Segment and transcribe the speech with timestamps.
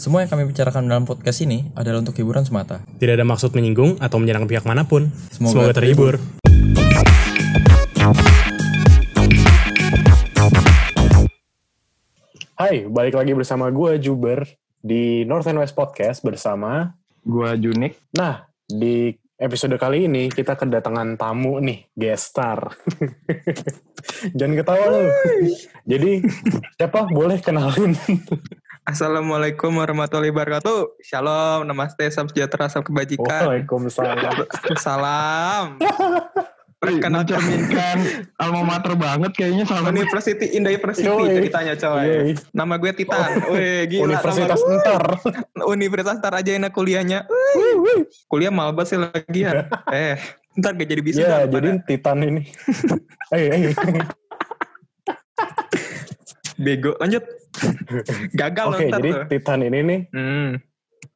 [0.00, 2.80] Semua yang kami bicarakan dalam podcast ini adalah untuk hiburan semata.
[2.96, 5.12] Tidak ada maksud menyinggung atau menyerang pihak mana pun.
[5.28, 6.16] Semoga Semoga, terhibur.
[12.56, 14.48] Hai, balik lagi bersama gue Juber
[14.80, 16.96] di North and West Podcast bersama.
[17.20, 18.00] Gua Junik.
[18.16, 22.72] Nah, di episode kali ini kita kedatangan tamu nih, guest star.
[24.40, 25.12] Jangan ketawa lu.
[25.84, 26.24] Jadi,
[26.80, 27.92] siapa boleh kenalin?
[28.90, 30.98] Assalamualaikum warahmatullahi wabarakatuh.
[30.98, 33.46] Shalom, namaste, salam sejahtera, salam kebajikan.
[33.46, 34.18] Waalaikumsalam.
[34.82, 35.78] Salam.
[36.82, 37.98] Perkenalkan mencerminkan
[38.40, 41.38] alma mater banget kayaknya sama University Indah University Yoi.
[41.38, 42.02] ceritanya coy.
[42.02, 42.32] Yoi.
[42.50, 43.30] Nama gue Titan.
[43.54, 44.02] Wih, gila.
[44.10, 45.02] Universitas nama- Entar.
[45.70, 47.30] Universitas ntar aja enak kuliahnya.
[47.30, 48.10] Wih.
[48.26, 49.70] Kuliah malbas sih lagian.
[49.94, 50.18] eh,
[50.58, 51.22] ntar gak jadi bisa.
[51.22, 52.42] Ya, jadi Titan ini.
[53.30, 53.74] Eh, eh.
[56.58, 56.98] bego.
[56.98, 57.39] Lanjut.
[58.32, 59.22] Gagal Oke, ntar jadi tuh.
[59.28, 60.50] Titan ini nih, Hmm.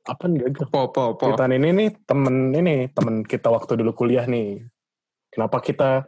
[0.04, 0.66] apa nih gagal?
[0.68, 1.24] Po, po, po.
[1.32, 4.62] Titan ini nih temen ini temen kita waktu dulu kuliah nih.
[5.32, 6.04] Kenapa kita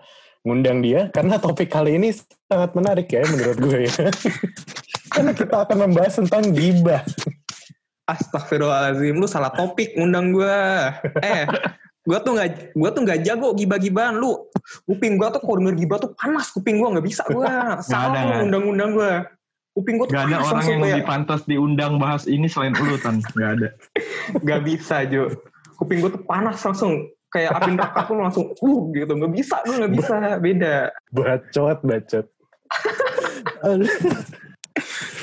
[0.47, 1.11] ngundang dia?
[1.11, 2.15] Karena topik kali ini
[2.47, 3.95] sangat menarik ya menurut gue ya.
[5.17, 7.03] Karena kita akan membahas tentang gibah.
[8.07, 10.95] Astagfirullahaladzim, lu salah topik ngundang gua.
[11.27, 11.43] Eh,
[12.07, 14.47] gua tuh nggak, gua tuh nggak jago gibah-gibahan lu.
[14.87, 17.83] Kuping gua tuh kalau denger gibah tuh panas kuping gua nggak bisa gua.
[17.83, 19.27] Salah undang-undang gua.
[19.77, 22.97] Kuping gua tuh Gak ada orang yang kayak, lebih pantas diundang bahas ini selain lu
[22.97, 23.21] Tan.
[23.37, 23.69] Gak ada.
[24.45, 25.29] Nggak bisa Jo.
[25.77, 29.75] Kuping gua tuh panas langsung kayak api neraka tuh langsung uh gitu nggak bisa gua
[29.85, 30.75] nggak bisa beda
[31.13, 32.27] Bacot, bacot.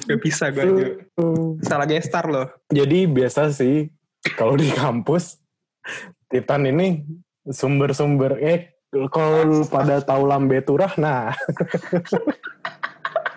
[0.05, 0.85] nggak bisa gua Jo.
[1.65, 3.89] salah gestar loh Jadi biasa sih
[4.37, 5.41] kalau di kampus
[6.29, 7.01] Titan ini
[7.49, 8.77] sumber-sumber eh
[9.09, 11.33] kalau pada tahu lambe turah nah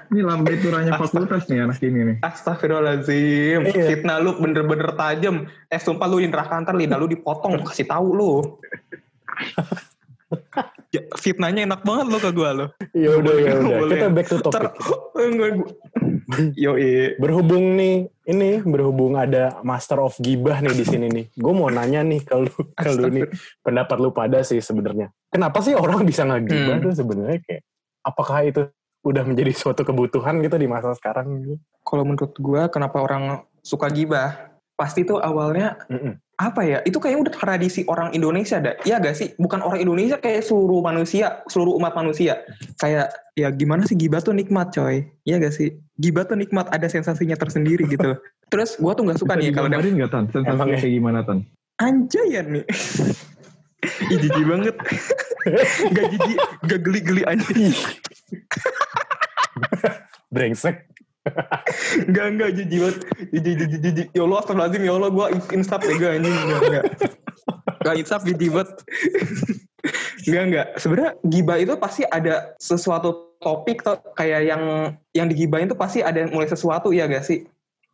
[0.07, 2.17] Ini lambe turanya fakultas nih anak ini nih.
[2.23, 3.85] Astagfirullahaladzim, Iya.
[3.91, 5.45] fitnah lu bener-bener tajam.
[5.67, 8.33] Eh sumpah lu di neraka ntar lidah lu dipotong, kasih tahu lu.
[10.91, 12.67] Ya, fitnahnya enak banget lo ke gua lo.
[12.91, 14.75] ya udah ya udah kita back to topic
[15.19, 15.69] enggak gua.
[16.67, 17.15] Yoi.
[17.23, 22.03] berhubung nih ini berhubung ada master of gibah nih di sini nih gue mau nanya
[22.03, 23.23] nih kalau kalau nih
[23.63, 26.85] pendapat lu pada sih sebenarnya kenapa sih orang bisa ngegibah Hmm.
[26.91, 27.63] tuh sebenarnya kayak
[28.03, 28.61] apakah itu
[29.07, 31.55] udah menjadi suatu kebutuhan gitu di masa sekarang gitu
[31.87, 34.51] Kalau menurut gua kenapa orang suka gibah?
[34.77, 36.21] Pasti tuh awalnya Mm-mm.
[36.37, 36.79] apa ya?
[36.85, 38.77] Itu kayaknya udah tradisi orang Indonesia dah.
[38.85, 39.33] Iya gak sih?
[39.41, 42.45] Bukan orang Indonesia kayak seluruh manusia, seluruh umat manusia.
[42.77, 43.09] Kayak
[43.41, 45.09] ya gimana sih gibah tuh nikmat coy.
[45.25, 45.73] Iya gak sih?
[45.97, 48.21] Gibah tuh nikmat, ada sensasinya tersendiri gitu.
[48.53, 50.25] Terus gua tuh gak suka Bisa nih kalau ada digambarin gak Tan?
[50.29, 50.81] Sensasinya ya?
[50.85, 51.39] kayak gimana Tan?
[51.77, 52.65] anjay ya nih.
[54.13, 54.77] Ih jijik banget.
[55.97, 57.73] gak jijik, gak geli-geli anjing.
[60.37, 60.85] Brengsek
[62.07, 62.97] Enggak, enggak, jijik banget.
[63.35, 64.07] Jijik, jijik, jijik.
[64.15, 65.27] Ya Allah, astagfirullahaladzim, ya Allah, gue
[65.59, 66.35] instap ya, anjing.
[66.39, 66.85] Enggak, enggak.
[67.83, 68.71] Enggak instap, jijik banget.
[70.27, 70.67] enggak, enggak.
[70.79, 74.63] Sebenarnya gibah itu pasti ada sesuatu topik tuh, kayak yang
[75.19, 77.43] yang digibahin tuh pasti ada mulai sesuatu ya gak sih?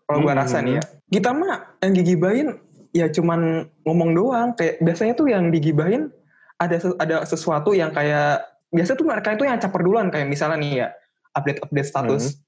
[0.04, 0.42] Kalau gue Hmm.
[0.44, 0.82] rasa nih ya.
[1.08, 2.48] Kita mah yang digibahin
[2.92, 4.48] ya cuman ngomong doang.
[4.60, 6.12] Kayak biasanya tuh yang digibahin
[6.60, 10.72] ada ada sesuatu yang kayak biasa tuh mereka itu yang caper duluan kayak misalnya nih
[10.84, 10.88] ya
[11.36, 12.38] update update status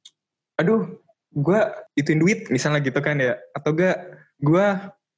[0.60, 0.86] aduh
[1.34, 1.60] gue
[1.98, 3.34] ituin duit misalnya gitu kan ya.
[3.58, 3.98] Atau gak
[4.38, 4.66] gue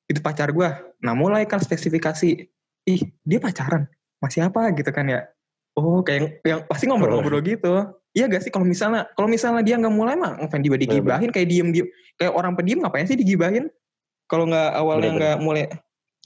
[0.08, 0.68] itu pacar gue
[1.04, 2.48] nah mulai kan spesifikasi.
[2.86, 3.84] Ih dia pacaran?
[4.22, 4.72] Masih apa?
[4.72, 5.28] Gitu kan ya.
[5.76, 7.92] Oh kayak yang pasti ngobrol-ngobrol gitu.
[8.16, 11.28] Iya gak sih kalau misalnya kalau misalnya dia nggak mulai mah ngapain dia digibahin?
[11.28, 13.68] Kayak diem diem kayak orang pendiam ngapain sih digibahin?
[14.26, 15.68] Kalau nggak awalnya nggak mulai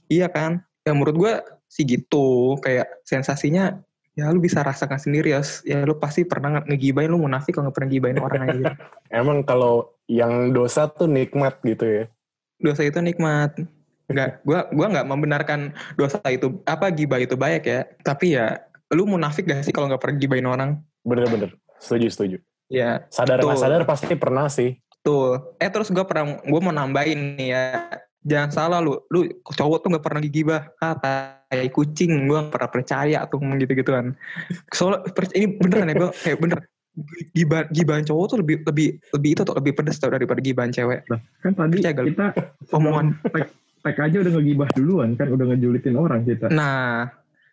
[0.06, 0.62] iya kan?
[0.86, 1.32] Ya menurut gue
[1.66, 3.82] sih gitu kayak sensasinya
[4.19, 7.71] ya lu bisa rasakan sendiri ya ya lu pasti pernah nge- ngegibahin lu munafik kalau
[7.71, 8.65] nggak pernah gibahin orang aja
[9.21, 12.04] emang kalau yang dosa tuh nikmat gitu ya?
[12.59, 13.54] Dosa itu nikmat.
[14.10, 15.60] Nggak gua gua nggak membenarkan
[15.94, 17.87] dosa itu apa gibah itu baik ya.
[18.03, 18.59] Tapi ya
[18.91, 20.70] lu munafik gak sih kalau nggak pernah gibahin orang?
[21.06, 22.37] Bener-bener setuju setuju.
[22.66, 24.82] Ya sadar nggak sadar pasti pernah sih.
[25.06, 27.65] Tuh eh terus gua pernah gua mau nambahin nih ya
[28.22, 29.00] jangan salah lu.
[29.08, 30.61] Lu cowok tuh nggak pernah gigibah.
[30.78, 32.28] Ah tai kucing.
[32.28, 34.12] Gua nggak pernah percaya tuh ngomong gitu gituan
[34.70, 36.61] soalnya ini beneran ya gua kayak bener.
[37.32, 41.06] Gibah gibahan cowok tuh lebih lebih lebih itu tuh lebih pedes tau daripada gibahan cewek.
[41.40, 42.26] Kan tadi Percaya gak kita
[42.75, 43.06] Omongan.
[43.31, 43.46] tag,
[43.81, 45.31] tag aja udah ngegibah duluan kan.
[45.31, 46.50] Udah ngejulitin orang kita.
[46.50, 47.08] nah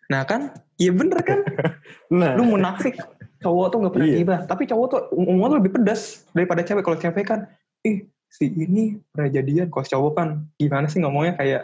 [0.08, 1.40] nah kan iya bener kan?
[2.12, 2.34] Nah.
[2.34, 2.96] Lu munafik.
[3.38, 4.16] Cowok tuh nggak pernah Iya.
[4.24, 4.40] gibah.
[4.48, 6.82] Tapi cowok tuh umumnya tuh lebih pedas daripada cewek.
[6.82, 7.40] Kalau cewek kan
[7.86, 10.28] ih si ini pernah jadian kalau cowok kan.
[10.56, 11.34] Gimana sih ngomongnya?
[11.36, 11.62] Kayak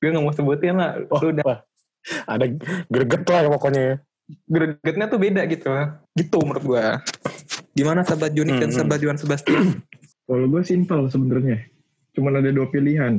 [0.00, 0.98] gue nggak mau sebutin lah.
[1.10, 1.44] Wah, lu udah.
[1.44, 1.60] wah.
[2.28, 2.44] ada
[2.92, 3.94] greget lah pokoknya ya.
[4.44, 5.68] Gregetnya tuh beda gitu.
[6.16, 6.84] Gitu menurut gue
[7.74, 8.76] gimana sahabat Junik dan Hmm, hmm.
[8.78, 9.64] sahabat Juan Sebastian?
[10.28, 11.58] Kalau gue simpel sebenarnya.
[12.14, 13.18] cuma ada dua pilihan.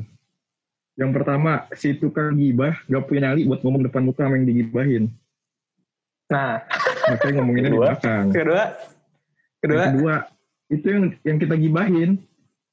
[0.96, 5.04] Yang pertama, si tukang gibah gak punya nyali buat ngomong depan muka sama yang digibahin.
[6.32, 6.64] Nah,
[7.12, 8.26] Makanya ngomonginnya di belakang.
[8.32, 8.64] kedua,
[9.60, 10.16] kedua, Yang kedua,
[10.70, 12.22] itu yang yang kita gibahin.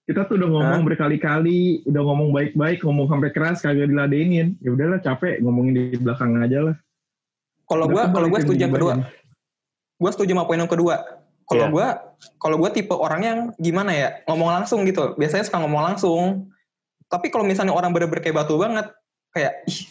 [0.03, 0.87] Kita tuh udah ngomong Hah?
[0.93, 4.59] berkali-kali, udah ngomong baik-baik, ngomong sampai keras, kagak diladenin.
[4.59, 6.77] Ya udahlah capek ngomongin di belakang aja lah.
[7.63, 8.93] kalau kebal kalau gue itu setuju yang kedua.
[9.97, 10.95] gue setuju sama poin yang kedua.
[11.49, 11.73] Kalau Iya.
[11.73, 11.87] gue,
[12.37, 15.15] kalau gue tipe orang yang gimana ya, ngomong langsung gitu.
[15.17, 16.53] Biasanya suka ngomong langsung.
[17.09, 18.93] Tapi kalau misalnya orang bener-bener kayak batu banget,
[19.33, 19.89] kayak ih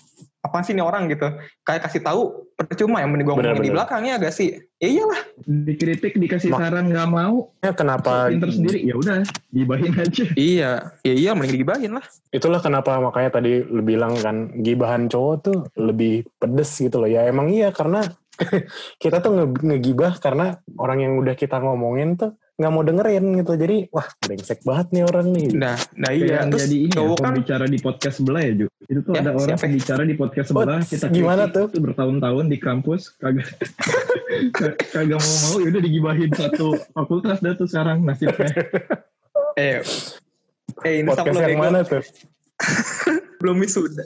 [0.52, 1.32] apa sih ini orang gitu,
[1.64, 4.52] kayak kasih tahu percuma yang mending gue ngomongin di belakangnya agak sih.
[4.78, 5.22] Ya iyalah.
[5.42, 10.24] Dikritik, dikasih Mak- saran nggak mau, Ya, kenapa pinter sendiri, ya udah gibahin aja.
[10.36, 10.72] Iya,
[11.02, 12.04] ya iya mending digibahin lah.
[12.30, 17.24] itulah kenapa makanya tadi lu bilang kan gibahan cowok tuh lebih pedes gitu loh ya
[17.24, 18.04] emang iya karena
[19.04, 23.54] kita tuh nge- ngegibah karena orang yang udah kita ngomongin tuh nggak mau dengerin gitu
[23.58, 26.36] jadi wah brengsek banget nih orang nih Nah, nah Kayak iya.
[26.38, 28.66] yang Terus jadi ini ya, cowok kan, pembicara di podcast sebelah ya Ju.
[28.86, 29.64] Itu tuh Ya, ada orang siapa?
[29.66, 30.80] pembicara di podcast Oh, sebelah.
[30.86, 31.66] kita gimana tuh?
[31.68, 33.50] Itu bertahun-tahun di kampus kagak
[34.94, 38.54] kagak mau mau ya udah digibahin satu fakultas dah tuh sekarang nasibnya.
[39.60, 39.82] eh,
[40.82, 42.04] eh ini podcast lo yang mana tuh
[43.42, 44.06] belum wisuda.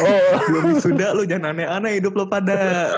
[0.00, 2.94] oh belum wisuda lu jangan aneh-aneh hidup lo pada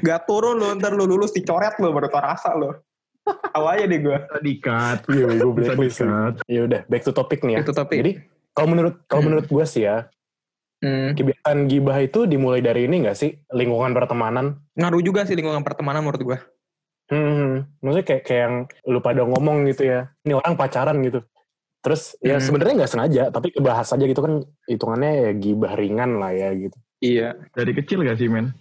[0.00, 2.80] gak turun lo ntar lu lulus dicoret lo baru tau rasa lo
[3.54, 4.98] aja deh gue di-cut.
[5.08, 5.98] iya gue Bisa blacklist
[6.46, 8.12] ya udah back to topic nih ya itu tapi jadi
[8.52, 9.26] kalau menurut kalau Hmm.
[9.30, 10.06] menurut gue sih ya
[10.78, 15.62] hmm, kebiasaan gibah itu dimulai dari ini gak sih lingkungan pertemanan ngaruh juga sih lingkungan
[15.62, 16.38] pertemanan menurut gue
[17.08, 18.54] Hmm, maksudnya kayak kayak yang
[18.84, 20.12] lu pada ngomong gitu ya.
[20.20, 21.24] Ini orang pacaran gitu.
[21.80, 22.44] Terus ya Hmm.
[22.44, 26.76] sebenarnya nggak sengaja, tapi kebahas aja gitu kan hitungannya ya gibah ringan lah ya gitu.
[27.00, 28.52] iya Dari kecil gak sih men?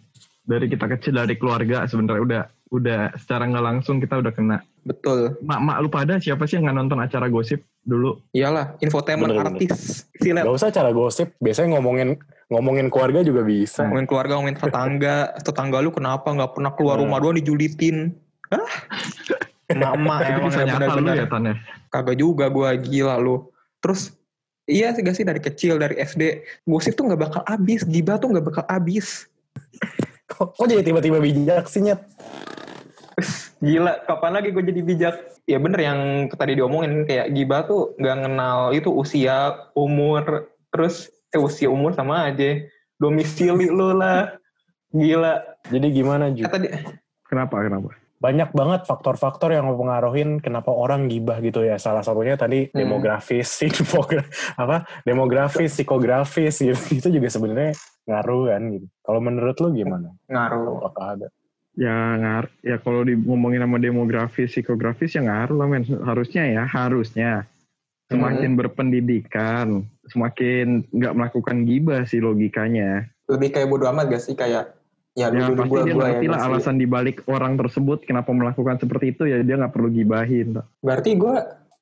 [0.48, 4.58] Dari kita kecil dari keluarga sebenarnya udah udah secara nggak langsung kita udah kena.
[4.82, 8.20] betul Mak-mak lu pada siapa sih yang nggak nonton acara gosip dulu?
[8.32, 9.56] iyalah infotainment Bener-bener.
[9.58, 13.84] artis silet Gak usah cara gosip, biasanya ngomongin ngomongin keluarga juga bisa.
[13.84, 17.04] ngomongin keluarga ngomongin tetangga tetangga lu kenapa nggak pernah keluar Hmm.
[17.04, 18.16] rumah doang dijulitin
[18.48, 18.72] Hah?
[19.70, 21.56] Mama Itu emang bisa ya nyata lu benar-benar ya Tan ya?
[21.90, 24.16] kagak juga gue gila lu terus
[24.64, 28.28] iya sih gak sih dari kecil dari SD gosip tuh nggak bakal habis gibah tuh
[28.30, 29.28] nggak bakal habis
[30.28, 32.00] Kok, kok jadi tiba-tiba bijak sih Nyet?
[33.58, 35.16] Gila kapan lagi gue jadi bijak
[35.50, 36.00] ya bener yang
[36.30, 42.30] tadi diomongin kayak gibah tuh nggak kenal itu usia umur terus eh, usia umur sama
[42.30, 42.62] aja
[42.96, 44.38] domisili lu lah
[44.90, 46.46] gila Jadi gimana Ju?
[46.48, 46.70] Tadi
[47.28, 47.60] Kenapa?
[47.60, 47.92] Kenapa?
[48.18, 51.76] Banyak banget faktor-faktor yang mempengaruhin kenapa orang gibah gitu ya.
[51.76, 52.88] Salah satunya tadi Hmm.
[52.88, 54.26] demografis, infogra-
[54.56, 56.80] apa demografis, psikografis gitu.
[56.94, 57.76] Itu juga sebenarnya
[58.08, 58.88] ngaruh kan gitu.
[59.04, 60.16] Kalau menurut lu gimana?
[60.32, 61.28] ngaruh Apakah ada?
[61.78, 65.86] Ya ngar, ya kalau di ngomongin sama demografis, psikografis ya ngaruh lah men.
[65.86, 67.46] Harusnya ya, harusnya
[68.10, 73.06] semakin berpendidikan, semakin nggak melakukan gibah sih logikanya.
[73.28, 74.72] lebih kayak bodo amat gak sih kayak
[75.12, 78.32] ya Ya dulu pasti gua dia gua ngerti ya lah alasan dibalik orang tersebut kenapa
[78.32, 80.64] melakukan seperti itu ya dia nggak perlu gibahin.
[80.80, 81.36] Berarti gue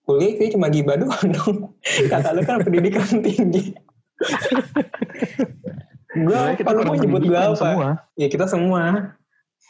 [0.06, 1.58] kuliah sih cuma gibah doang dong
[2.14, 3.74] kata lu kan pendidikan tinggi
[6.26, 7.90] gue lu mau nyebut gue apa Semua.
[8.16, 9.18] ya kita semua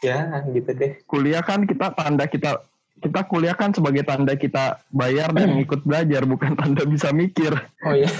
[0.04, 0.92] ya gitu deh.
[1.08, 2.60] Kuliah kan kita tanda kita
[2.96, 7.52] kita kuliah kan sebagai tanda kita bayar dan ikut belajar bukan tanda bisa mikir.
[7.84, 8.08] oh iya.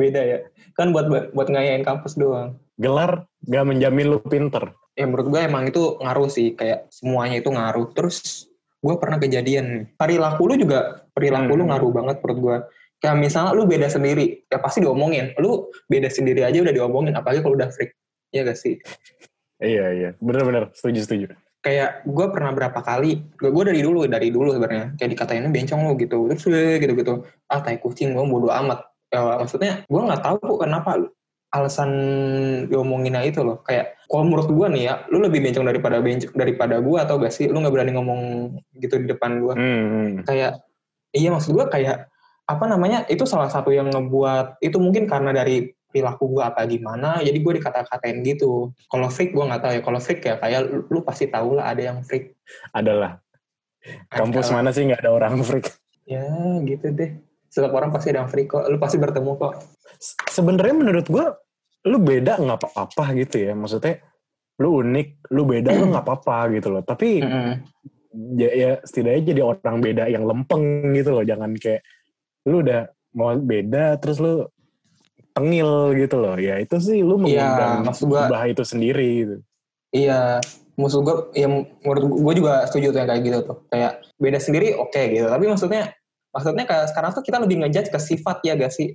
[0.00, 0.38] Beda ya.
[0.76, 2.56] Kan buat buat ngayain kampus doang.
[2.76, 4.72] Gelar gak menjamin lu pinter.
[4.96, 7.92] ya menurut gue emang itu ngaruh sih kayak semuanya itu ngaruh.
[7.92, 8.48] Terus
[8.80, 11.76] gue pernah kejadian perilaku lu juga perilaku lu Hmm.
[11.76, 12.56] ngaruh banget menurut gue
[13.04, 15.36] kayak misalnya lu beda sendiri ya pasti diomongin.
[15.36, 17.92] Lu beda sendiri aja udah diomongin apalagi kalau udah freak.
[18.32, 18.80] Ya gak sih
[19.56, 21.26] Iya iya, bener-bener setuju setuju.
[21.66, 24.94] kayak gue pernah berapa kali gue dari dulu dari dulu sebenarnya.
[25.02, 26.30] Kayak dikatainnya bencong lo gitu.
[26.30, 26.46] Terus
[26.78, 27.14] gitu gitu.
[27.50, 28.86] Ah tai kucing gue bodo amat.
[29.10, 31.10] Ya, maksudnya gue nggak tahu kok kenapa
[31.50, 31.90] alasan
[32.70, 33.66] diomonginnya itu loh.
[33.66, 37.34] Kayak kalau menurut gue nih ya lu lebih bencong daripada bencong daripada gue atau gak
[37.34, 37.50] sih?
[37.50, 38.20] Lu nggak berani ngomong
[38.78, 40.10] gitu di depan gue Hmm, hmm.
[40.22, 40.62] kayak
[41.18, 42.06] iya maksud gue kayak
[42.46, 47.24] apa namanya itu salah satu yang ngebuat itu mungkin karena dari perilaku gue apa gimana
[47.24, 50.84] jadi gue dikata-katain gitu kalau freak gue nggak tahu ya kalau freak ya kayak lu,
[50.92, 52.36] lu pasti tahu lah ada yang freak
[52.76, 53.16] Adalah.
[54.12, 55.72] Kampus mana sih nggak ada orang freak?
[56.04, 56.28] ya
[56.68, 57.16] gitu deh
[57.48, 59.52] setiap orang pasti ada yang freak kok lu pasti bertemu kok
[59.96, 61.32] Se- Sebenarnya menurut gua
[61.86, 63.54] lu beda nggak apa-apa gitu ya.
[63.54, 64.02] Maksudnya
[64.58, 66.82] lu unik, lu beda lu nggak apa-apa gitu loh.
[66.82, 67.22] Tapi
[68.36, 71.22] ya, ya setidaknya jadi orang beda yang lempeng gitu loh.
[71.22, 71.86] Jangan kayak
[72.50, 74.44] lu udah mau beda terus lu
[75.36, 76.34] tengil gitu loh.
[76.34, 79.36] Ya itu sih lu Iya, mengundang maksud gua- bah itu sendiri gitu.
[79.92, 80.42] iya
[80.76, 84.76] musuh gue ya menurut gue juga setuju tuh yang kayak gitu tuh kayak beda sendiri
[84.76, 85.94] oke gitu tapi maksudnya
[86.28, 88.92] maksudnya kayak sekarang tuh kita lebih ngejudge ke sifat ya gak sih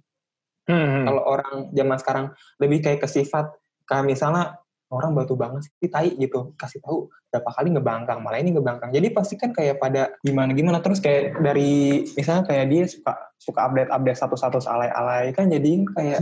[0.70, 1.10] Hmm.
[1.10, 2.26] kalau orang zaman sekarang
[2.60, 3.50] lebih kayak ke sifat
[3.82, 8.52] kayak misalnya orang batu banget sih tai gitu kasih tahu berapa kali ngebangkang malah ini
[8.52, 13.14] ngebangkang jadi pasti kan kayak pada gimana gimana terus kayak dari misalnya kayak dia suka
[13.40, 16.20] suka update update satu satu alay alay kan jadi kayak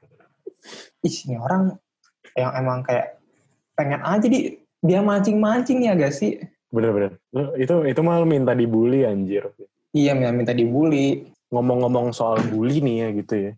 [1.06, 1.78] ih ini orang
[2.34, 3.16] yang emang kayak
[3.78, 6.36] pengen aja di dia mancing mancing ya gak sih
[6.76, 7.16] Bener-bener.
[7.56, 9.48] Itu itu malah minta dibully anjir.
[9.96, 13.52] iya minta minta dibully Ngomong-ngomong soal bully nih ya gitu ya.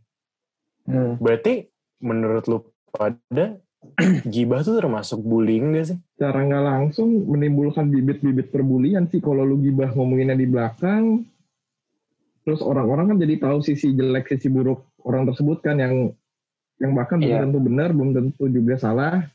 [0.85, 1.17] Hmm.
[1.17, 1.67] Berarti
[2.05, 2.59] menurut lu
[2.93, 3.57] pada
[4.35, 5.99] gibah tuh termasuk bullying gak sih?
[6.19, 11.23] Cara nggak langsung menimbulkan bibit-bibit perbulian sih kalau lu gibah ngomonginnya di belakang.
[12.43, 16.11] Terus orang-orang kan jadi tahu sisi jelek, sisi buruk orang tersebut kan yang
[16.79, 17.43] yang bahkan belum Iya.
[17.47, 19.27] tentu benar, belum tentu juga salah.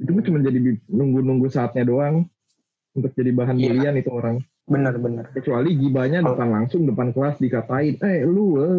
[0.00, 0.58] Itu cuma jadi
[0.88, 2.24] nunggu-nunggu saatnya doang
[2.96, 3.64] untuk jadi bahan Iya.
[3.68, 4.36] bulian itu orang.
[4.70, 6.32] Bener bener Kecuali gibahnya Oh.
[6.32, 8.70] depan langsung depan kelas dikatain, eh lu, eh.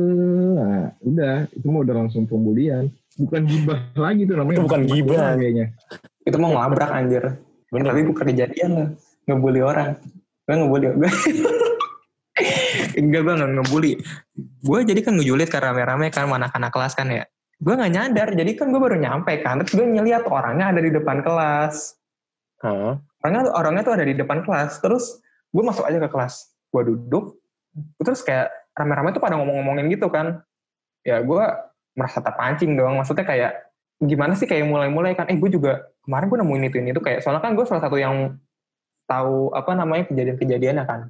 [0.55, 2.87] Nah, udah itu mah udah langsung pembulian.
[3.19, 4.57] Bukan gibah lagi tuh namanya.
[4.57, 5.35] Itu bukan gibah.
[5.35, 5.65] Kayaknya.
[6.21, 7.23] itu mau ngelabrak anjir
[7.73, 7.89] Bener.
[7.89, 8.87] tapi bukan kejadian lah
[9.25, 9.97] ngebully orang
[10.45, 11.09] gue ngebully gue
[13.01, 13.91] enggak gue nggak ngebully
[14.37, 17.25] gue jadi kan ngejulit kan rame-rame kan anak-anak kelas kan ya
[17.57, 20.91] gue nggak nyadar jadi kan gue baru nyampe kan terus gue ngeliat orangnya ada di
[20.93, 21.97] depan kelas
[22.61, 23.01] Hah?
[23.25, 25.17] orangnya orangnya tuh ada di depan kelas terus
[25.51, 26.55] gue masuk aja ke kelas.
[26.71, 27.37] Gue duduk
[28.03, 30.43] terus kayak rame-rame tuh pada ngomong-ngomongin gitu kan.
[31.03, 31.43] Ya gue
[31.95, 33.51] merasa terpancing dong maksudnya kayak
[34.01, 35.27] gimana sih kayak mulai-mulai kan?
[35.27, 37.99] Eh gue juga kemarin gue nemuin itu ini tuh kayak soalnya kan gue salah satu
[37.99, 38.39] yang
[39.05, 41.01] tahu apa namanya kejadian-kejadiannya kan.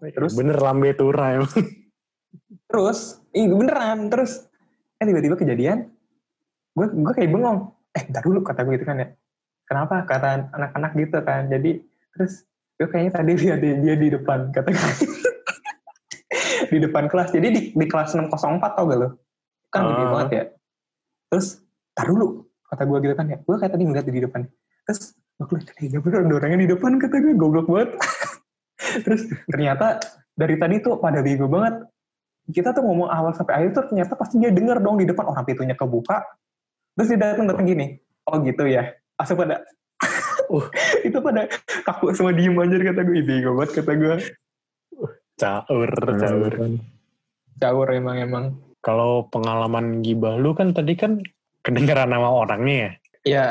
[0.00, 1.52] Terus Bener lambe tura emang.
[2.70, 4.46] terus iya beneran terus
[5.02, 5.90] eh tiba-tiba kejadian
[6.78, 7.74] gue gue kayak bengong.
[7.90, 9.08] Eh ntar dulu kata gue gitu kan ya.
[9.66, 10.02] Kenapa?
[10.06, 11.50] Kata anak-anak gitu kan.
[11.50, 11.82] Jadi
[12.14, 12.46] terus
[12.80, 14.92] gue kayaknya tadi lihat dia, dia di depan kata gue
[16.72, 17.28] di depan kelas.
[17.36, 18.40] Jadi di, di kelas 604
[18.72, 19.08] tau gak lo?
[19.68, 20.10] Kan gede Ah.
[20.16, 20.44] banget ya.
[21.28, 21.46] Terus
[21.92, 23.38] tar dulu kata gue gitu kan ya.
[23.44, 24.40] Gue kayak tadi ngeliat di depan.
[24.88, 25.00] Terus
[25.40, 27.90] gue lihat iya bener ada orangnya di depan kata gue goblok banget.
[29.04, 30.00] Terus ternyata
[30.32, 31.84] dari tadi tuh pada bego banget.
[32.50, 35.28] Kita tuh ngomong awal sampai akhir tuh ternyata pasti dia denger dong di depan.
[35.28, 36.24] Orang pintunya kebuka.
[36.96, 38.00] Terus dia datang datang gini.
[38.24, 38.88] Oh gitu ya.
[39.20, 39.60] Asal pada
[40.50, 40.66] Uh.
[41.06, 41.46] itu pada
[41.86, 44.16] kaku semua diem anjir kata gue "Ih, bego banget kata gue
[45.40, 45.88] Caur,
[46.20, 46.52] caur.
[47.56, 48.44] caur emang emang
[48.80, 51.20] Kalau pengalaman gibah lu kan tadi kan
[51.60, 52.90] kedengeran nama orangnya ya.
[53.24, 53.46] ya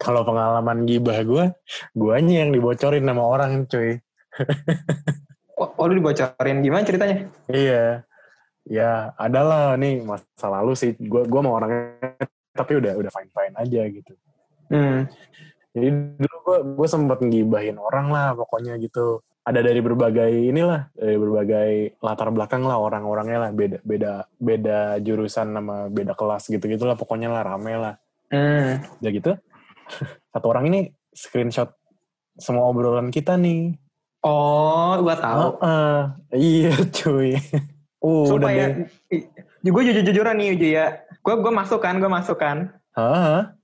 [0.00, 1.44] Kalau pengalaman gibah gue,
[1.92, 4.00] guanya yang dibocorin nama orang cuy.
[5.60, 8.04] oh, oh lu dibocorin gimana ceritanya Iya.
[8.64, 10.96] Ya, adalah nih masa lalu sih.
[10.96, 12.16] Gue gua mau orangnya
[12.54, 14.12] tapi udah udah fine fine aja gitu.
[14.72, 15.00] hmm.
[15.70, 19.22] Jadi dulu gue gue sempat ngibahin orang lah pokoknya gitu.
[19.40, 21.70] Ada dari berbagai inilah, dari berbagai
[22.04, 27.32] latar belakang lah orang-orangnya lah beda beda beda jurusan sama beda kelas gitu gitulah pokoknya
[27.32, 27.94] lah rame lah.
[28.30, 28.84] Hmm.
[29.00, 29.32] Udah gitu.
[30.32, 31.72] Satu orang ini screenshot
[32.36, 33.74] semua obrolan kita nih.
[34.20, 36.00] oh gua tahu Heeh.
[36.36, 37.32] iya cuy.
[38.00, 38.88] Uh, udah deh.
[39.60, 43.59] gue jujur jujuran nih Uju ya gue gue masuk kan gue masuk kan Hah?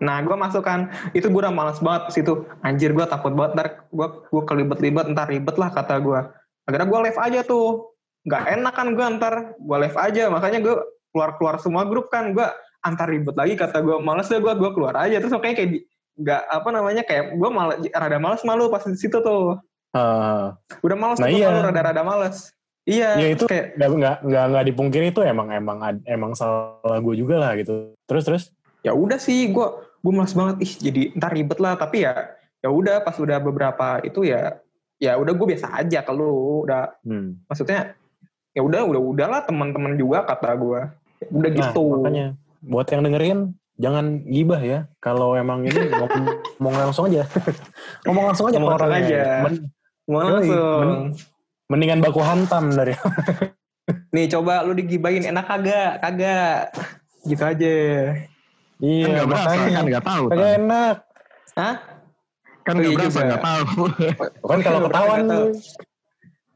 [0.00, 2.48] Nah, gue masuk kan, itu gue udah males banget di situ.
[2.64, 6.20] Anjir, gue takut banget, ntar gue gue kelibet-libet, ntar ribet lah kata gue.
[6.64, 7.92] Akhirnya gue live aja tuh.
[8.24, 10.32] Gak enak kan gue ntar, gue live aja.
[10.32, 10.76] Makanya gue
[11.12, 12.48] keluar-keluar semua grup kan, gue
[12.80, 14.00] antar ribet lagi kata gue.
[14.00, 15.20] Males deh gue, gue keluar aja.
[15.20, 15.84] Terus makanya kayak, di-
[16.20, 19.60] gak apa namanya, kayak gue malah rada males malu pas di situ tuh.
[19.92, 20.56] Hah.
[20.80, 21.52] Udah males Nah, iya.
[21.52, 22.56] malu rada-rada males.
[22.88, 25.78] Iya, Ya itu kayak, nggak nggak nggak nggak dipungkiri itu emang emang
[26.08, 27.92] emang salah gue juga lah gitu.
[28.08, 28.44] Terus terus.
[28.80, 29.68] ya udah sih, gue
[30.00, 30.56] gue males banget.
[30.60, 31.76] Ih, jadi ntar ribet lah.
[31.76, 32.12] Tapi ya,
[32.58, 34.58] ya udah pas udah beberapa itu ya,
[34.96, 36.64] ya udah gue biasa aja ke lu.
[36.64, 37.40] Udah Hmm.
[37.46, 37.94] maksudnya
[38.50, 40.80] ya udah udah udahlah teman-teman juga kata gue
[41.30, 42.26] udah Nah, gitu makanya
[42.60, 43.38] buat yang dengerin
[43.76, 44.78] jangan gibah ya.
[44.98, 46.24] Kalau emang ini ngomong,
[46.58, 47.24] ngomong langsung aja.
[48.04, 49.22] ngomong langsung aja Ngomong langsung aja.
[49.44, 49.64] Men-
[50.10, 51.08] Yoi, langsung men-
[51.70, 52.98] mendingan baku hantam dari.
[54.14, 56.74] nih coba lu digibain enak kagak kagak
[57.26, 57.74] gitu aja
[58.80, 59.70] Kan iya, nggak berasa, makanya.
[59.70, 60.24] kan nggak tahu.
[60.26, 60.38] Tan.
[60.56, 60.96] enak.
[61.52, 61.76] hah
[62.60, 63.26] Kan Oh, nggak iya berasa, juga.
[63.26, 63.62] nggak tahu.
[64.50, 65.20] Kan kalau ketahuan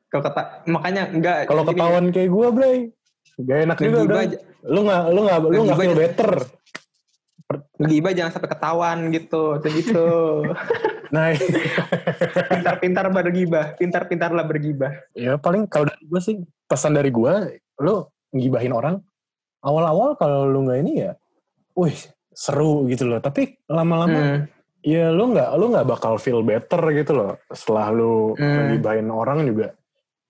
[0.06, 2.76] kalau kata makanya enggak kalau ketahuan kayak gue, Bray.
[3.36, 4.26] Gak enak juga, Bray.
[4.64, 6.00] Lu nggak lu nggak lu nggak feel aja.
[6.00, 6.32] better.
[7.76, 10.06] ngegibah jangan sampai ketahuan gitu tuh gitu
[11.14, 11.30] Nah,
[12.48, 17.34] pintar-pintar bergibah pintar-pintarlah bergibah ya paling kalau dari gue sih pesan dari gue,
[17.78, 18.02] lu
[18.32, 18.96] ngibahin orang
[19.60, 21.12] awal-awal kalau lu nggak ini ya,
[21.74, 21.96] wih
[22.30, 23.18] seru gitu loh.
[23.18, 24.40] Tapi lama-lama Hmm.
[24.80, 27.32] ya lu nggak lu nggak bakal feel better gitu loh.
[27.50, 28.74] Setelah lu Hmm.
[28.74, 29.74] ngibahin orang juga,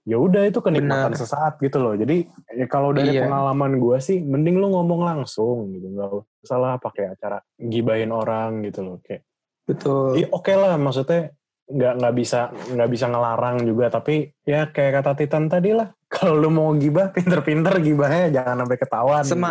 [0.04, 1.20] ya udah itu kenikmatan Benar.
[1.20, 1.96] sesaat gitu loh.
[1.96, 3.24] Jadi ya kalau dari Iya.
[3.24, 6.10] pengalaman gue sih, mending lu ngomong langsung gitu, nggak
[6.42, 8.96] salah pakai acara gibahin orang gitu loh.
[9.00, 9.24] Kayak,
[9.64, 10.20] Betul.
[10.20, 11.32] ya oke lah, maksudnya
[11.64, 16.36] nggak nggak bisa nggak bisa ngelarang juga, tapi ya kayak kata Titan tadi lah, kalau
[16.36, 19.24] lu mau gibah, pinter-pinter gibahnya jangan sampai ketahuan.
[19.24, 19.50] Sema,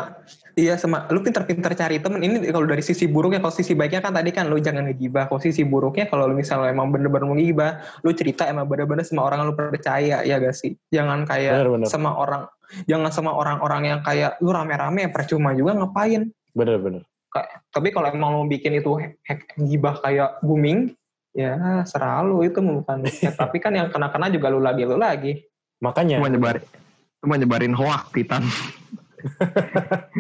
[0.54, 1.10] iya sama.
[1.10, 2.22] Lu pinter-pinter cari temen.
[2.22, 5.26] Ini kalau dari sisi buruknya, kalau sisi baiknya kan tadi kan lu jangan ngegibah.
[5.26, 9.26] Kalau sisi buruknya, kalau lu misalnya emang bener-bener mau ngegibah, lu cerita emang bener-bener sama
[9.26, 10.78] orang yang lu percaya, ya gak sih?
[10.94, 11.88] Jangan kayak Bener-bener.
[11.90, 12.46] sama orang,
[12.86, 16.30] jangan sama orang-orang yang kayak lu rame-rame percuma juga ngapain.
[16.54, 17.02] Bener-bener.
[17.74, 20.94] Tapi kalau emang mau bikin itu hack gibah kayak booming,
[21.34, 23.04] ya serah lu itu bukan.
[23.20, 25.44] Ya, tapi kan yang kena-kena juga lu lagi, lu lagi.
[25.78, 26.64] Makanya, Cuma nyebarin,
[27.20, 28.46] cuma nyebarin hoak Titan.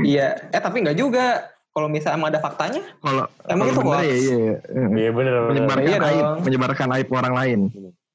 [0.02, 1.50] Iya, eh tapi nggak juga.
[1.70, 4.04] Kalau misalnya emang ada faktanya, Kalau Emang itu bener hoax?
[4.04, 4.56] ya, iya, iya.
[4.94, 5.50] iya bener-bener.
[5.50, 6.38] menyebarkan Iya aib, dong.
[6.46, 7.60] menyebarkan aib orang lain.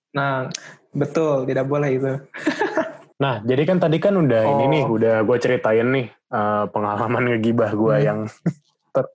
[0.08, 0.46] nah
[0.90, 2.12] betul tidak boleh itu.
[3.18, 4.70] Nah, jadi kan tadi kan udah ini Oh.
[4.70, 8.06] nih, udah gue ceritain nih eh, pengalaman ngegibah gue Hmm.
[8.06, 8.18] yang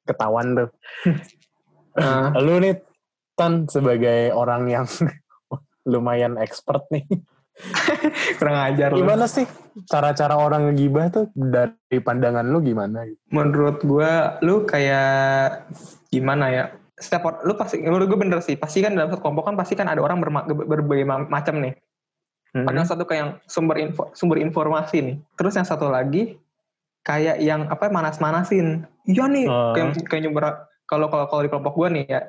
[0.04, 0.68] ketahuan tuh.
[1.96, 2.76] Nah, Lu nih,
[3.34, 4.86] Tan, sebagai orang yang
[5.92, 7.06] lumayan expert nih.
[8.42, 9.06] kurang ajar lu.
[9.06, 9.46] Gimana sih
[9.86, 13.06] cara-cara orang ngegibah tuh dari pandangan lu gimana?
[13.30, 15.70] Menurut gua, lu kayak
[16.10, 16.64] gimana ya?
[16.94, 18.54] Setiap or- lu pasti, menurut gue bener sih.
[18.54, 21.62] Pasti kan dalam satu kelompok kan pasti kan ada orang berma- ber- berbagai ma- macam
[21.62, 21.74] nih.
[22.54, 22.70] Hmm.
[22.70, 25.16] Ada yang satu kayak yang sumber info, sumber informasi nih.
[25.34, 26.38] Terus yang satu lagi
[27.02, 28.86] kayak yang apa manas-manasin.
[29.04, 29.74] Iya nih, Oh.
[29.74, 30.44] kayak kayak nyumber
[30.86, 32.22] kalau kalau kalau di kelompok gua nih ya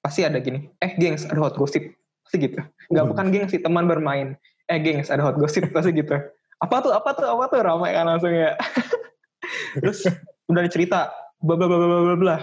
[0.00, 0.68] pasti ada gini.
[0.80, 1.84] Eh, gengs, ada hot gossip.
[2.26, 2.60] Pasti gitu.
[2.90, 3.10] Enggak Hmm.
[3.14, 4.34] bukan gengs sih, teman bermain.
[4.68, 6.16] Eh, gengs, ada hot gossip pasti gitu.
[6.60, 6.92] Apa tuh?
[6.92, 7.26] Apa tuh?
[7.28, 7.60] Apa tuh?
[7.64, 8.56] Ramai kan langsung ya.
[9.80, 10.04] Terus
[10.50, 11.08] udah dicerita
[11.40, 12.36] bla bla bla bla bla bla.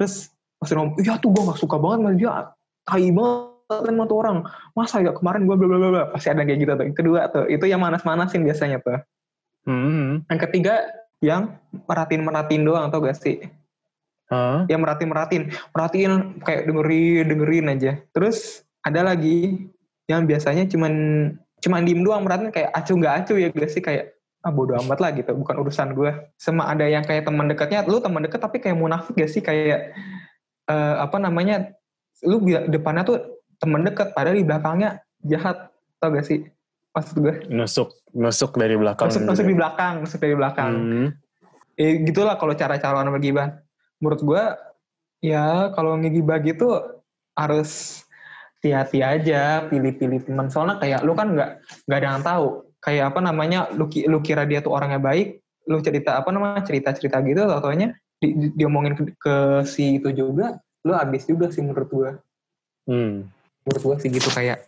[0.00, 2.32] Terus pasti ngomong, "Iya tuh gua gak suka banget sama dia.
[2.86, 4.38] Tai banget sama tuh orang.
[4.72, 6.86] Masa ya kemarin gua bla bla bla bla." Pasti ada kayak gitu tuh.
[6.96, 8.98] Kedua tuh, itu yang manas-manasin biasanya tuh.
[9.66, 10.22] Hmm.
[10.32, 10.74] Yang ketiga
[11.20, 11.56] yang
[11.88, 13.40] merhatiin-merhatiin doang tau gak sih?
[14.26, 14.66] Hah?
[14.66, 16.12] yang merhatiin merhatiin
[16.42, 19.70] kayak dengerin dengerin aja terus ada lagi
[20.10, 20.92] yang biasanya cuman
[21.62, 24.98] cuman diem doang merhatiin kayak acu nggak acu ya gak sih kayak ah bodo amat
[25.02, 28.62] lah gitu bukan urusan gue sama ada yang kayak teman dekatnya lu teman dekat tapi
[28.62, 29.90] kayak munafik gak sih kayak
[30.66, 31.74] eh, apa namanya
[32.22, 32.38] lu
[32.70, 33.18] depannya tuh
[33.58, 36.46] teman dekat padahal di belakangnya jahat tau gak sih
[36.94, 39.10] maksud gue Nusuk, nusuk dari belakang.
[39.10, 39.30] masuk gitu.
[39.34, 41.06] masuk di belakang masuk dari belakang Hmm.
[41.76, 43.65] eh, gitulah kalau cara-cara orang bergibah.
[44.02, 44.42] Menurut gua
[45.24, 46.68] ya kalau ngegibah gitu
[47.36, 48.02] harus
[48.58, 50.48] hati-hati aja, pilih-pilih teman.
[50.50, 51.50] Soalnya kayak lu kan nggak
[51.86, 52.46] nggak ada yang tahu.
[52.82, 57.18] Kayak apa namanya, lu, lu kira dia tuh orangnya baik, lu cerita apa namanya cerita-cerita
[57.26, 61.88] gitu, tau-taunya di, di, diomongin ke, ke si itu juga, lu habis juga sih menurut
[61.90, 62.10] gua.
[62.86, 63.26] Hmm.
[63.66, 64.64] Menurut gua sih gitu kayak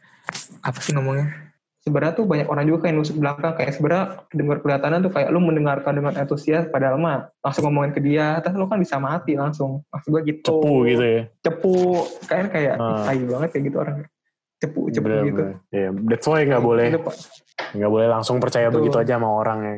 [0.62, 1.47] apa sih ngomongnya?
[1.88, 5.40] Sebenarnya tuh banyak orang juga kayak nusuk belakang kayak sebenarnya dengar kelihatannya tuh kayak lu
[5.40, 9.80] mendengarkan dengan antusias padahal mah langsung ngomongin ke dia terus lu kan bisa mati langsung
[9.88, 11.22] maksud gua gitu Cepu gitu ya.
[11.40, 11.74] cepu
[12.28, 13.08] kan kayak Ah.
[13.08, 13.96] tai banget kayak gitu orang
[14.58, 15.56] cepu cepu Bener, gitu bener.
[15.72, 17.16] Iya, that's why nggak boleh Itu, Pak.
[17.72, 18.76] nggak boleh langsung percaya Betul.
[18.84, 19.74] begitu aja sama orang ya.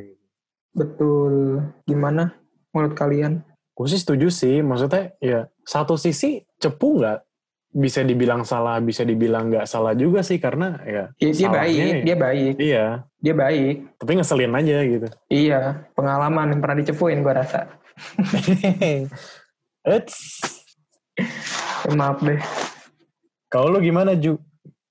[0.70, 1.34] betul
[1.82, 2.34] gimana
[2.70, 7.29] menurut kalian Gue sih setuju sih, maksudnya ya satu sisi cepu nggak
[7.72, 11.78] bisa dibilang salah, bisa dibilang nggak salah juga sih karena ya dia, dia salahnya baik
[11.78, 15.08] ya- dia baik Iya, dia baik tapi ngeselin aja gitu.
[15.28, 15.60] iya
[15.92, 17.70] pengalaman yang pernah dicepuin gua rasa
[19.82, 20.18] Eits.
[21.82, 22.40] Eh, maaf deh
[23.46, 24.34] Kalau lu gimana Ju?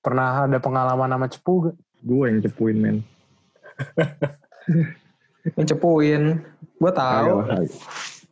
[0.00, 1.76] Pernah ada pengalaman sama cepu gak?
[2.00, 2.96] Gue yang cepuin men.
[5.56, 6.22] yang cepuin
[6.90, 7.44] tahu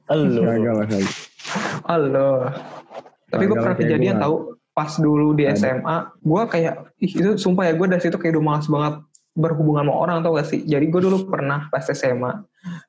[0.08, 0.40] Elu.
[0.42, 1.14] kagak lah, kagak.
[1.84, 2.28] halo
[3.28, 4.22] tapi gue pernah kejadian gua.
[4.24, 4.34] tahu
[4.72, 5.44] pas dulu di.
[5.58, 8.94] SMA gue kayak ih, itu sumpah ya gue dari situ kayak udah males banget
[9.38, 12.42] berhubungan sama orang tau gak sih jadi gue dulu pernah pas SMA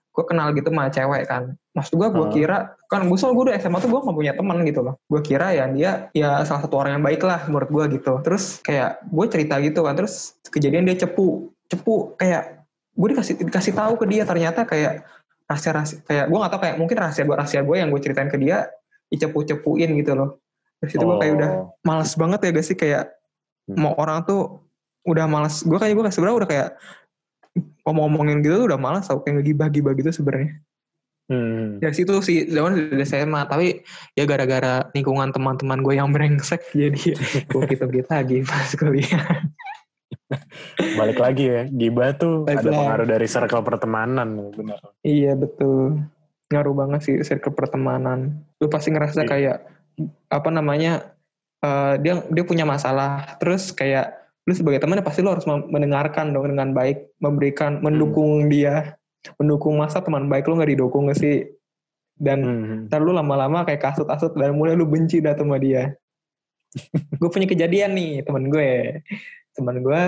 [0.10, 2.34] gue kenal gitu sama cewek kan maksud gue gue Hmm.
[2.34, 2.58] kira
[2.90, 5.54] kan gue soal gue udah SMA tuh gue gak punya teman gitu loh gue kira
[5.54, 9.26] ya dia ya salah satu orang yang baik lah menurut gue gitu terus kayak gue
[9.30, 12.66] cerita gitu kan terus kejadian dia cepu cepu kayak
[13.00, 15.06] gue dikasih dikasih tahu ke dia ternyata kayak
[15.46, 18.28] rahasia rahasia kayak gue gak tau kayak mungkin rahasia gue rahasia gue yang gue ceritain
[18.28, 18.68] ke dia
[19.10, 20.38] dicepu cepuin gitu loh
[20.80, 21.74] terus itu gue kayak udah Oh.
[21.82, 23.04] males banget ya guys sih kayak
[23.66, 23.78] Hmm.
[23.80, 24.66] mau orang tuh
[25.04, 26.70] udah males gue kayak gue sebenarnya udah kayak
[27.84, 30.58] ngomong-ngomongin gitu tuh udah males tau kayak ngegibah-gibah gitu sebenarnya
[31.30, 31.78] Hmm.
[31.78, 36.98] dari situ sih zaman udah SMA tapi ya gara-gara lingkungan teman-teman gue yang brengsek jadi
[37.48, 39.26] gue gitu gitu lagi pas kuliah
[41.00, 42.78] Balik lagi ya, gibah tuh Balik ada lagi.
[42.78, 44.78] pengaruh dari circle pertemanan, benar.
[45.02, 46.06] iya betul
[46.50, 48.42] ngaruh banget sih circle pertemanan.
[48.58, 49.30] Lu pasti ngerasa Iya.
[49.30, 49.58] kayak
[50.32, 51.14] apa namanya
[51.60, 53.38] eh, dia dia punya masalah.
[53.38, 54.16] Terus kayak
[54.50, 58.98] lu sebagai teman pasti lu harus mendengarkan dong dengan baik memberikan mendukung dia.
[59.38, 61.46] Mendukung masa teman baik lu nggak didukung nggak sih?
[62.20, 62.78] Dan Hmm.
[62.92, 65.94] ntar lu lama-lama kayak kasut-kasut dan mulai lu benci dah sama dia.
[67.20, 69.02] Gue punya kejadian nih temen gue.
[69.56, 70.02] Temen gue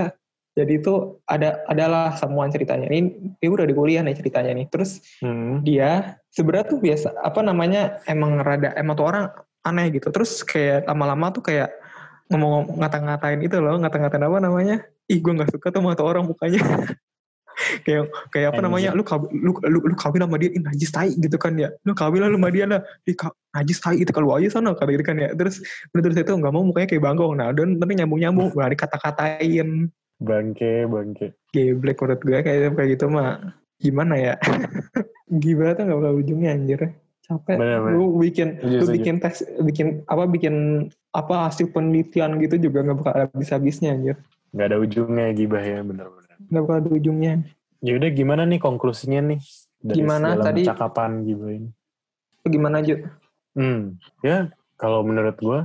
[0.52, 2.92] jadi itu ada adalah semua ceritanya.
[2.92, 4.68] Ini dia udah di kuliah nih ceritanya nih.
[4.68, 5.64] Terus Hmm.
[5.64, 9.26] dia sebenarnya tuh biasa apa namanya emang rada emang tuh orang
[9.64, 10.12] aneh gitu.
[10.12, 11.72] Terus kayak lama-lama tuh kayak
[12.28, 14.76] ngomong ngata-ngatain itu loh ngata-ngatain apa namanya?
[15.08, 16.60] Ih gue nggak suka tuh tuh orang mukanya.
[17.86, 18.90] Kayak kayak apa namanya?
[18.96, 21.70] Lu kawin lu, lu, lu kawin sama dia ih najis tai gitu kan ya.
[21.86, 22.82] Lu kawin lah lu sama dia lah.
[23.06, 23.14] Ih
[23.54, 25.30] najis tai itu kalau aja sana kata gitu kan ya.
[25.36, 25.62] Terus
[25.94, 27.38] terus itu nggak mau mukanya kayak bangkong.
[27.38, 31.34] Nah dan nanti nyambung nyambung berani kata-katain Bangke, bangke.
[31.50, 34.34] geblek menurut gue kayak kayak gitu mah gimana ya
[35.44, 36.80] gimana tuh gak bakal ujungnya anjir
[37.26, 37.94] capek Bener, bener.
[37.98, 40.56] lu bikin lu bikin tes bikin apa bikin
[41.12, 44.16] apa hasil penelitian gitu juga gak bakal habis habisnya anjir
[44.52, 46.36] Gak ada ujungnya gibah ya, bener-bener.
[46.38, 47.34] gak bakal ada ujungnya
[47.82, 49.42] Ya udah gimana nih konklusinya nih?
[49.82, 50.62] Dari Gimana tadi?
[50.62, 51.70] percakapan gibah ini.
[52.46, 52.96] Gimana aja
[53.52, 55.60] Hmm, ya kalau menurut gua,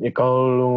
[0.00, 0.74] ya kalau lu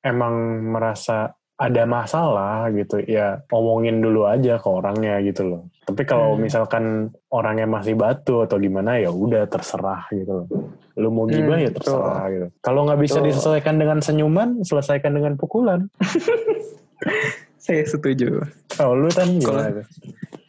[0.00, 5.62] emang merasa ada masalah gitu, ya omongin dulu aja ke orangnya gitu loh.
[5.84, 6.44] Tapi kalau Hmm.
[6.44, 6.84] misalkan
[7.28, 10.46] orangnya masih batu atau gimana, ya udah terserah gitu loh.
[10.94, 12.46] Lu mau gibah Hmm, ya terserah gitu.
[12.60, 13.28] Kalau nggak bisa Betul.
[13.32, 15.88] diselesaikan dengan senyuman, selesaikan dengan pukulan.
[17.64, 19.28] saya setuju Kalau lu kan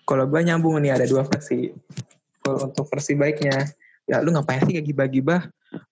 [0.05, 1.71] Kalau- gue nyambung nih ada dua versi
[2.43, 3.65] kalau untuk versi baiknya
[4.05, 5.41] ya lu ngapain sih kayak gibah-gibah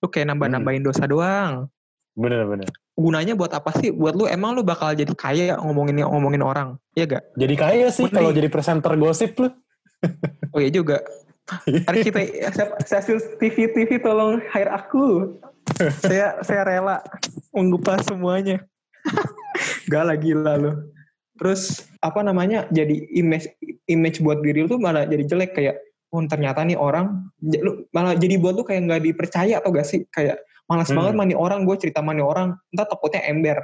[0.03, 1.65] lu kayak nambah-nambahin dosa doang
[2.13, 2.69] Bener-bener.
[2.93, 7.05] gunanya buat apa sih buat lu emang lu bakal jadi kaya ngomongin ngomongin orang Iya
[7.09, 9.49] gak Jadi kaya sih kalau jadi presenter gosip lu.
[10.53, 11.01] Oh iya juga.
[11.89, 12.21] Mari kita
[12.85, 15.35] stasiun TV TV tolong hire aku.
[16.05, 17.01] saya saya rela
[17.49, 18.61] mengupas semuanya.
[19.91, 20.71] Gak lah gila lu.
[21.41, 23.49] Terus apa namanya jadi image
[23.89, 25.81] image buat diri lu tuh malah jadi jelek kayak
[26.13, 30.05] oh ternyata nih orang lu malah jadi buat lu kayak nggak dipercaya atau gak sih
[30.13, 30.37] kayak
[30.69, 30.97] malas Hmm.
[31.01, 32.55] banget mani orang gue cerita mani orang.
[32.71, 33.63] Entah takutnya ember.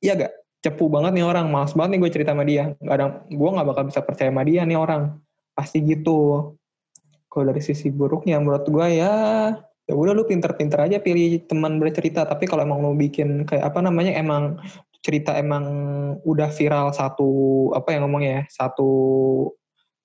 [0.00, 1.46] Iya gak cepu banget nih orang.
[1.48, 2.74] Malas banget nih gue cerita sama dia.
[2.78, 5.02] Nggak ada gue nggak bakal bisa percaya sama dia nih orang.
[5.56, 6.52] Pasti gitu.
[7.30, 9.14] Kalau dari sisi buruknya menurut gue ya
[9.90, 12.26] ya udah lu pinter-pinter aja pilih teman bercerita.
[12.26, 14.58] Tapi kalau emang lu bikin kayak apa namanya emang
[15.00, 15.64] cerita emang
[16.28, 17.28] udah viral satu
[17.72, 18.90] apa yang ngomongnya ya satu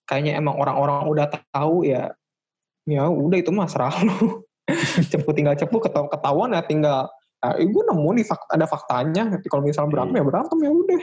[0.08, 2.15] kayaknya emang orang-orang udah tahu ya
[2.88, 4.39] ya udah itu mah serah lu
[5.12, 7.10] cepu tinggal cepu ketawa ketahuan ya tinggal
[7.41, 11.01] ah, eh, gue nemu nih fak- ada faktanya kalau misalnya berantem ya berantem ya udah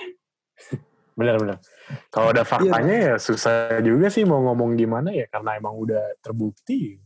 [1.12, 1.60] Bener-bener.
[2.08, 6.96] Kalau ada faktanya ya susah juga sih mau ngomong gimana ya karena emang udah terbukti.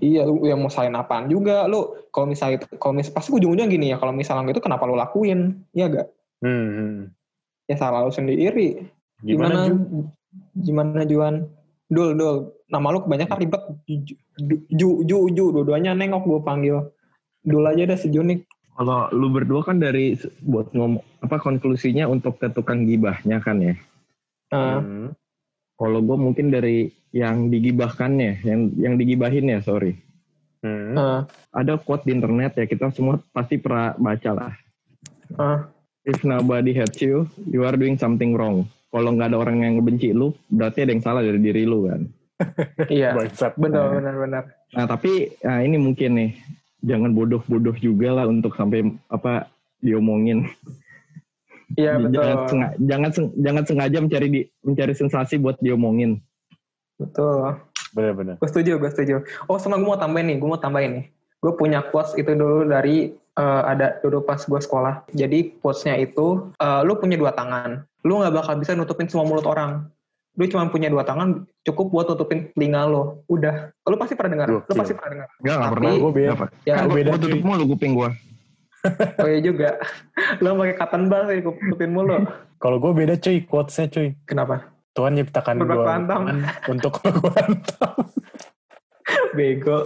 [0.00, 2.08] Iya, lu yang mau salahin apaan juga lu.
[2.12, 3.96] Kalau misalnya kalau mis pasti ujung-ujungnya gini ya.
[4.00, 5.60] Kalau misalnya itu kenapa lu lakuin?
[5.76, 6.08] Iya gak?
[6.40, 6.96] Hmm, hmm.
[7.68, 8.88] Ya salah lu sendiri.
[9.20, 9.76] Gimana, Ju?
[10.56, 11.48] Gimana Juan?
[11.88, 12.48] Dul, Dul.
[12.70, 13.62] Nama lu kebanyakan ribet.
[13.86, 14.14] Ju,
[14.70, 15.44] Ju, Ju, Ju.
[15.50, 16.78] Dua-duanya nengok gue panggil.
[17.42, 18.46] Dul aja dah sejunik.
[18.78, 23.74] Kalau lu berdua kan dari buat ngomong apa konklusinya untuk ke tukang gibahnya kan ya.
[24.54, 25.08] Nah, Hmm.
[25.80, 29.96] Kalau gue mungkin dari yang digibahkannya, yang yang digibahin ya sorry.
[30.60, 30.92] Hmm.
[30.92, 31.24] nah,
[31.56, 34.52] Ada quote di internet ya kita semua pasti pernah baca lah.
[35.34, 35.58] nah.
[36.04, 38.64] If nobody hates you, you are doing something wrong.
[38.88, 42.08] Kalau nggak ada orang yang ngebenci lu, berarti ada yang salah dari diri lu kan.
[42.88, 43.10] Iya.
[43.62, 44.42] Benar, benar, benar.
[44.72, 46.30] Nah tapi nah ini mungkin nih,
[46.80, 49.48] jangan bodoh-bodoh juga lah untuk sampai apa
[49.80, 50.48] diomongin.
[51.78, 52.18] Iya, betul.
[52.18, 56.18] jangan sengaja, jangan seng- jangan sengaja mencari di, mencari sensasi buat diomongin.
[56.98, 57.62] Betul.
[57.94, 58.34] Bener-bener.
[58.42, 59.14] Gue setuju, gue setuju.
[59.46, 61.04] Oh sama gue mau tambahin nih, gue mau tambahin nih.
[61.40, 65.06] Gue punya quotes itu dulu dari eh, ada dulu pas gue sekolah.
[65.14, 69.46] Jadi quotesnya itu, eh, lu punya dua tangan, lu nggak bakal bisa nutupin semua mulut
[69.46, 69.86] orang.
[70.38, 73.26] Lu cuma punya dua tangan, cukup buat nutupin telinga lo.
[73.26, 74.46] Udah, lu pasti pernah dengar.
[74.48, 74.78] Lu Gokil.
[74.78, 75.28] pasti pernah dengar.
[75.36, 75.92] Enggak, enggak Tapi- pernah.
[75.98, 76.32] Gua beda.
[76.62, 78.10] Ya, Kan beda, gua tutup mulu kuping gua.
[79.20, 79.68] oh iya juga.
[80.40, 82.16] lu pakai cotton ball sih, nutupin mulu.
[82.56, 84.08] Kalau gue beda cuy, quotesnya cuy.
[84.24, 84.68] Kenapa?
[84.92, 86.00] Tuhan nyiptakan bukan
[86.68, 87.92] untuk berbaku hantam.
[89.36, 89.84] Bego.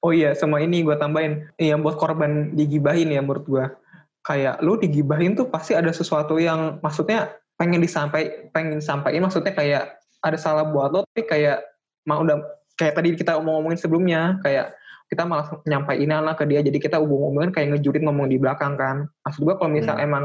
[0.00, 1.48] oh iya, sama ini gue tambahin.
[1.56, 3.64] Yang buat korban digibahin ya menurut gue.
[4.22, 10.02] Kayak lu digibahin tuh pasti ada sesuatu yang maksudnya pengen disampai, pengen disampaikan maksudnya kayak
[10.18, 11.62] ada salah buat lo tapi kayak
[12.10, 12.42] mau udah
[12.74, 14.74] kayak tadi kita omong-omongin sebelumnya kayak
[15.06, 19.06] kita malah nyampaikan lah ke dia jadi kita hubung-hubungan kayak ngejurit ngomong di belakang kan.
[19.22, 20.06] Maksud gue kalau misal Hmm.
[20.10, 20.24] emang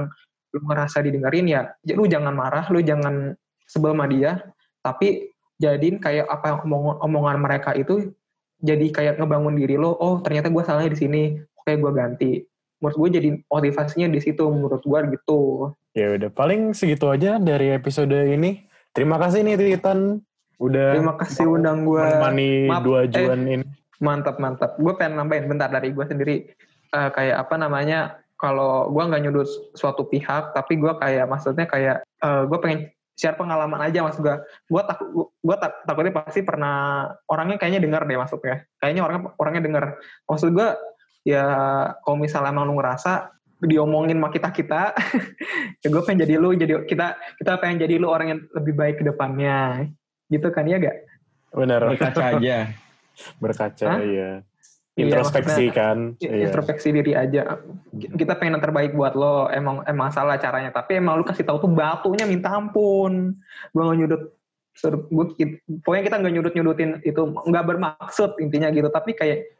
[0.56, 1.62] lu ngerasa didengerin ya
[1.94, 3.36] lu jangan marah lu jangan
[3.68, 4.40] sebel sama dia
[4.80, 8.16] tapi jadiin kayak apa yang omong- omongan mereka itu
[8.64, 12.32] jadi kayak ngebangun diri lo oh ternyata gue salahnya di sini oke gue ganti.
[12.80, 17.74] Menurut gue jadi motivasinya di situ menurut gue gitu Ya udah, paling segitu aja dari
[17.74, 18.70] episode ini.
[18.94, 20.22] Terima kasih nih Titan
[20.58, 23.14] udah terima kasih undang gue menemani Maaf, dua eh.
[23.14, 23.66] juan ini.
[24.02, 26.50] mantap mantap gue pengen nambahin bentar dari gue sendiri
[26.88, 31.98] Eh, kayak apa namanya kalau gue nggak nyudut suatu pihak tapi gue kayak maksudnya kayak
[32.22, 34.36] gue pengen share pengalaman aja maksud gue
[34.72, 39.62] gue tak gue tak, takutnya pasti pernah orangnya kayaknya dengar deh maksudnya kayaknya orang orangnya
[39.68, 39.86] dengar
[40.30, 40.70] maksud gue
[41.28, 41.44] ya
[42.06, 44.82] kalau misalnya emang lu ngerasa diomongin sama kita kita
[45.82, 49.02] ya gue pengen jadi lu jadi kita kita pengen jadi lu orang yang lebih baik
[49.02, 49.90] ke depannya
[50.30, 50.98] gitu kan ya gak
[51.48, 51.90] Benar.
[51.90, 52.58] Berkaca aja.
[53.40, 54.00] Berkaca, Hah?
[54.04, 54.32] iya.
[54.94, 55.98] Iya, Introspeksi kan.
[56.18, 56.50] Ya, Iya.
[56.50, 57.62] introspeksi diri aja
[57.94, 61.62] kita pengen yang terbaik buat lo emang emang salah caranya tapi emang lu kasih tahu
[61.62, 63.38] tuh batunya minta ampun
[63.74, 64.22] gue nggak nyudut
[65.34, 69.57] ki- pokoknya kita nggak nyudut nyudutin itu nggak bermaksud intinya gitu tapi kayak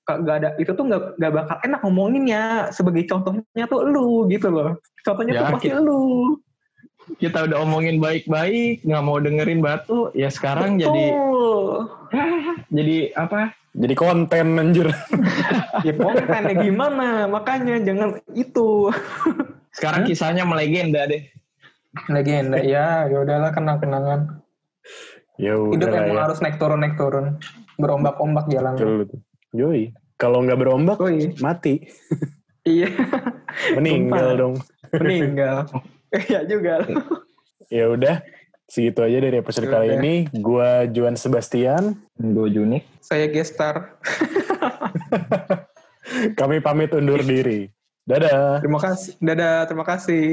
[0.00, 4.48] kalau nggak ada itu tuh nggak nggak bakal enak ngomonginnya sebagai contohnya tuh lu gitu
[4.48, 6.02] loh contohnya Ya, tuh pasti kita- lu
[7.12, 11.66] Kita udah omongin baik-baik, nggak mau dengerin batu, ya sekarang jadi Betul.
[12.76, 13.50] jadi apa?
[13.72, 14.86] Jadi konten anjir.
[15.86, 18.94] ya kontennya gimana makanya jangan itu
[19.76, 21.26] Sekarang kisahnya melegenda deh.
[22.06, 24.20] legenda ya ya udahlah kenang kenangan
[25.34, 26.22] Ya hidup udah emang ya.
[26.22, 27.42] harus naik turun naik turun
[27.74, 29.18] berombak-ombak jalan Betul, betul.
[29.50, 29.90] Yoi.
[30.14, 31.32] Kalau nggak berombak, Oi.
[31.40, 31.80] mati.
[32.62, 32.86] iya
[33.76, 34.54] Meninggal dong.
[34.92, 35.64] meninggal
[36.28, 36.84] iya juga
[37.70, 38.18] Ya udah,
[38.66, 40.14] segitu aja dari episode Ya kali ini.
[40.36, 41.96] Gua Juan Sebastian.
[42.14, 42.84] Gue Junik.
[43.00, 43.96] saya gestar
[46.38, 47.70] Kami pamit undur diri.
[48.02, 48.58] Dadah.
[48.58, 50.24] terima kasih dadah terima kasih